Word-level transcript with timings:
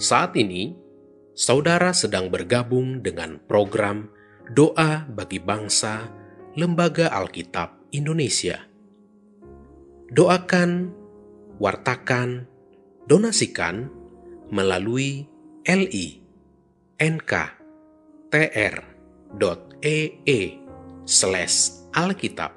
Saat 0.00 0.32
ini, 0.40 0.72
saudara 1.36 1.92
sedang 1.92 2.32
bergabung 2.32 3.04
dengan 3.04 3.36
program 3.44 4.08
Doa 4.48 5.04
bagi 5.04 5.36
Bangsa 5.36 6.08
Lembaga 6.56 7.12
Alkitab 7.12 7.92
Indonesia. 7.92 8.64
Doakan, 10.08 10.88
wartakan, 11.60 12.48
donasikan 13.04 13.92
melalui 14.48 15.28
li 15.68 16.08
nk.tr.ee 16.96 17.60
slash 21.04 21.56
alkitab. 21.92 22.56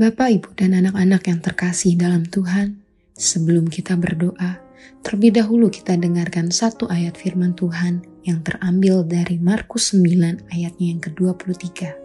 Bapak, 0.00 0.28
Ibu, 0.32 0.48
dan 0.56 0.80
anak-anak 0.80 1.28
yang 1.28 1.44
terkasih 1.44 1.92
dalam 2.00 2.24
Tuhan, 2.24 2.87
Sebelum 3.18 3.66
kita 3.66 3.98
berdoa, 3.98 4.62
terlebih 5.02 5.42
dahulu 5.42 5.66
kita 5.74 5.98
dengarkan 5.98 6.54
satu 6.54 6.86
ayat 6.86 7.18
firman 7.18 7.50
Tuhan 7.58 8.06
yang 8.22 8.46
terambil 8.46 9.02
dari 9.02 9.42
Markus 9.42 9.90
9 9.90 10.54
ayatnya 10.54 10.86
yang 10.94 11.02
ke-23. 11.02 11.98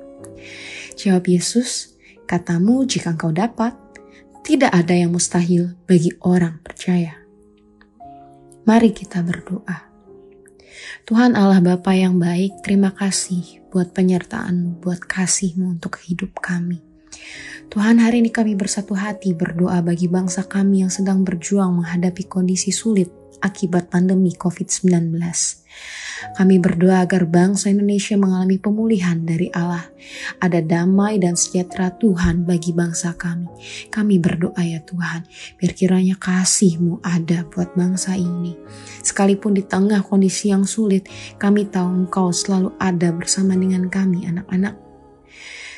Jawab 0.97 1.23
Yesus, 1.29 1.93
katamu 2.25 2.89
jika 2.89 3.13
engkau 3.13 3.29
dapat, 3.29 3.77
tidak 4.41 4.73
ada 4.73 4.97
yang 4.97 5.13
mustahil 5.13 5.77
bagi 5.85 6.17
orang 6.25 6.57
percaya. 6.65 7.13
Mari 8.65 8.89
kita 8.97 9.21
berdoa. 9.21 9.93
Tuhan 11.05 11.37
Allah 11.37 11.61
Bapa 11.61 11.93
yang 11.93 12.17
baik, 12.17 12.65
terima 12.65 12.89
kasih 12.89 13.61
buat 13.69 13.93
penyertaanmu, 13.93 14.81
buat 14.81 15.05
kasihmu 15.05 15.77
untuk 15.77 16.01
hidup 16.01 16.41
kami. 16.41 16.92
Tuhan 17.73 17.97
hari 17.97 18.21
ini 18.21 18.29
kami 18.29 18.53
bersatu 18.53 18.93
hati 18.93 19.33
berdoa 19.33 19.81
bagi 19.81 20.05
bangsa 20.05 20.45
kami 20.45 20.85
yang 20.85 20.91
sedang 20.93 21.25
berjuang 21.25 21.81
menghadapi 21.81 22.29
kondisi 22.29 22.69
sulit 22.69 23.09
akibat 23.43 23.91
pandemi 23.91 24.31
COVID-19. 24.37 25.19
Kami 26.37 26.55
berdoa 26.63 27.03
agar 27.03 27.27
bangsa 27.27 27.67
Indonesia 27.67 28.15
mengalami 28.15 28.55
pemulihan 28.55 29.19
dari 29.19 29.51
Allah. 29.51 29.83
Ada 30.39 30.63
damai 30.63 31.19
dan 31.19 31.35
sejahtera 31.35 31.91
Tuhan 31.99 32.47
bagi 32.47 32.71
bangsa 32.71 33.19
kami. 33.19 33.51
Kami 33.91 34.15
berdoa 34.23 34.63
ya 34.63 34.79
Tuhan, 34.79 35.27
biar 35.59 35.71
kiranya 35.75 36.15
kasih-Mu 36.15 37.03
ada 37.03 37.43
buat 37.51 37.75
bangsa 37.75 38.15
ini. 38.15 38.55
Sekalipun 39.03 39.59
di 39.59 39.67
tengah 39.67 39.99
kondisi 39.99 40.55
yang 40.55 40.63
sulit, 40.63 41.11
kami 41.35 41.67
tahu 41.67 42.07
Engkau 42.07 42.31
selalu 42.31 42.71
ada 42.79 43.11
bersama 43.11 43.59
dengan 43.59 43.91
kami 43.91 44.23
anak-anak. 44.23 44.92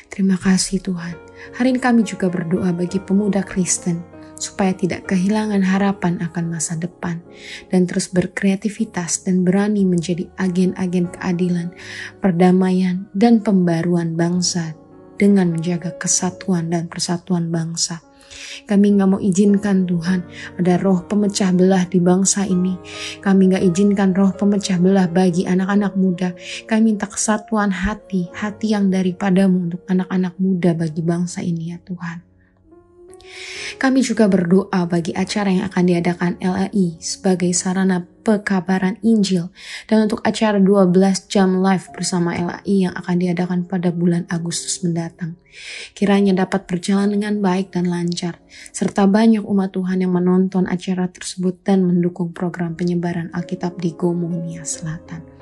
Terima 0.08 0.38
kasih 0.40 0.80
Tuhan. 0.80 1.16
Hari 1.60 1.76
ini 1.76 1.80
kami 1.82 2.06
juga 2.06 2.32
berdoa 2.32 2.72
bagi 2.72 3.02
pemuda 3.02 3.44
Kristen 3.44 4.16
supaya 4.36 4.76
tidak 4.76 5.08
kehilangan 5.08 5.64
harapan 5.64 6.20
akan 6.20 6.44
masa 6.52 6.76
depan 6.76 7.24
dan 7.72 7.88
terus 7.88 8.12
berkreativitas 8.12 9.24
dan 9.24 9.42
berani 9.42 9.88
menjadi 9.88 10.28
agen-agen 10.36 11.08
keadilan, 11.08 11.72
perdamaian, 12.20 13.08
dan 13.16 13.40
pembaruan 13.40 14.14
bangsa 14.14 14.76
dengan 15.16 15.56
menjaga 15.56 15.96
kesatuan 15.96 16.68
dan 16.68 16.86
persatuan 16.92 17.48
bangsa. 17.48 18.05
Kami 18.66 18.98
nggak 18.98 19.08
mau 19.08 19.20
izinkan 19.22 19.86
Tuhan 19.86 20.26
ada 20.58 20.74
roh 20.80 21.04
pemecah 21.06 21.52
belah 21.54 21.86
di 21.86 22.02
bangsa 22.02 22.48
ini. 22.48 22.74
Kami 23.22 23.52
nggak 23.52 23.64
izinkan 23.72 24.10
roh 24.16 24.34
pemecah 24.34 24.80
belah 24.80 25.06
bagi 25.06 25.46
anak-anak 25.46 25.92
muda. 25.94 26.34
Kami 26.66 26.96
minta 26.96 27.10
kesatuan 27.10 27.74
hati, 27.74 28.30
hati 28.32 28.72
yang 28.72 28.88
daripadamu 28.88 29.70
untuk 29.70 29.82
anak-anak 29.90 30.34
muda 30.38 30.72
bagi 30.72 31.02
bangsa 31.02 31.42
ini 31.42 31.74
ya 31.74 31.78
Tuhan. 31.82 32.18
Kami 33.76 34.00
juga 34.00 34.30
berdoa 34.30 34.86
bagi 34.88 35.12
acara 35.12 35.50
yang 35.52 35.66
akan 35.68 35.84
diadakan 35.84 36.32
LAI 36.40 36.96
sebagai 37.02 37.50
sarana 37.52 38.15
pekabaran 38.26 38.98
Injil 39.06 39.54
dan 39.86 40.10
untuk 40.10 40.18
acara 40.26 40.58
12 40.58 40.90
jam 41.30 41.62
live 41.62 41.86
bersama 41.94 42.34
LAI 42.34 42.90
yang 42.90 42.94
akan 42.98 43.16
diadakan 43.22 43.60
pada 43.70 43.94
bulan 43.94 44.26
Agustus 44.26 44.82
mendatang. 44.82 45.38
Kiranya 45.94 46.34
dapat 46.34 46.66
berjalan 46.66 47.14
dengan 47.14 47.38
baik 47.38 47.70
dan 47.70 47.86
lancar, 47.86 48.42
serta 48.74 49.06
banyak 49.06 49.46
umat 49.46 49.70
Tuhan 49.72 50.02
yang 50.02 50.12
menonton 50.12 50.66
acara 50.66 51.06
tersebut 51.06 51.62
dan 51.62 51.86
mendukung 51.86 52.34
program 52.34 52.74
penyebaran 52.74 53.30
Alkitab 53.30 53.78
di 53.78 53.94
Gomonia 53.94 54.66
Selatan. 54.66 55.36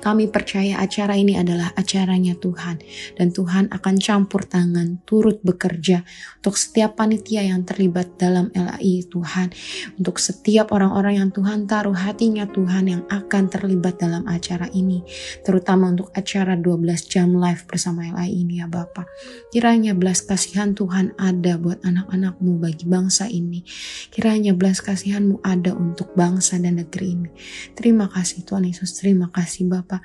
Kami 0.00 0.32
percaya 0.32 0.80
acara 0.80 1.20
ini 1.20 1.36
adalah 1.36 1.76
acaranya 1.76 2.32
Tuhan 2.32 2.80
dan 3.20 3.28
Tuhan 3.28 3.68
akan 3.68 3.94
campur 4.00 4.48
tangan 4.48 5.04
turut 5.04 5.44
bekerja 5.44 6.00
untuk 6.40 6.56
setiap 6.56 6.96
panitia 6.96 7.44
yang 7.44 7.68
terlibat 7.68 8.16
dalam 8.16 8.48
LAI 8.56 9.04
Tuhan, 9.04 9.52
untuk 10.00 10.16
setiap 10.16 10.72
orang-orang 10.72 11.20
yang 11.20 11.30
Tuhan 11.30 11.68
taruh 11.68 11.96
hatinya 12.30 12.46
Tuhan 12.46 12.84
yang 12.86 13.02
akan 13.10 13.42
terlibat 13.50 13.98
dalam 13.98 14.22
acara 14.30 14.70
ini, 14.70 15.02
terutama 15.42 15.90
untuk 15.90 16.14
acara 16.14 16.54
12 16.54 17.10
jam 17.10 17.34
live 17.34 17.66
bersama 17.66 18.06
LAI 18.06 18.46
ini 18.46 18.62
ya 18.62 18.70
Bapak. 18.70 19.10
Kiranya 19.50 19.98
belas 19.98 20.22
kasihan 20.22 20.72
Tuhan 20.78 21.18
ada 21.18 21.58
buat 21.58 21.82
anak-anakmu 21.82 22.62
bagi 22.62 22.86
bangsa 22.86 23.26
ini. 23.26 23.66
Kiranya 24.14 24.54
belas 24.54 24.78
kasihanmu 24.78 25.42
ada 25.42 25.74
untuk 25.74 26.14
bangsa 26.14 26.62
dan 26.62 26.78
negeri 26.78 27.18
ini. 27.18 27.28
Terima 27.74 28.06
kasih 28.06 28.46
Tuhan 28.46 28.70
Yesus, 28.70 28.94
terima 28.94 29.26
kasih 29.26 29.40
kasih 29.50 29.66
Bapa. 29.66 29.98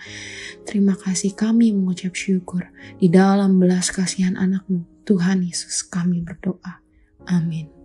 Terima 0.66 0.98
kasih 0.98 1.38
kami 1.38 1.70
mengucap 1.70 2.18
syukur 2.18 2.66
di 2.98 3.12
dalam 3.14 3.62
belas 3.62 3.94
kasihan 3.94 4.34
anakmu. 4.34 4.82
Tuhan 5.06 5.46
Yesus 5.46 5.86
kami 5.86 6.26
berdoa. 6.26 6.82
Amin. 7.30 7.85